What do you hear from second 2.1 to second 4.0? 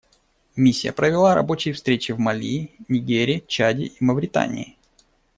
в Мали, Нигере, Чаде и